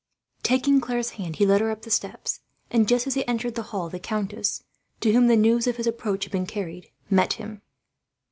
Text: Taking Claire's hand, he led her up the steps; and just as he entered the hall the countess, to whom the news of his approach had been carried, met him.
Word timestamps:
Taking 0.41 0.81
Claire's 0.81 1.11
hand, 1.11 1.35
he 1.35 1.45
led 1.45 1.61
her 1.61 1.69
up 1.69 1.83
the 1.83 1.91
steps; 1.91 2.39
and 2.71 2.87
just 2.87 3.05
as 3.05 3.13
he 3.13 3.23
entered 3.27 3.53
the 3.53 3.61
hall 3.69 3.87
the 3.87 3.99
countess, 3.99 4.63
to 4.99 5.13
whom 5.13 5.27
the 5.27 5.35
news 5.35 5.67
of 5.67 5.77
his 5.77 5.85
approach 5.85 6.25
had 6.25 6.31
been 6.31 6.47
carried, 6.47 6.89
met 7.11 7.33
him. 7.33 7.61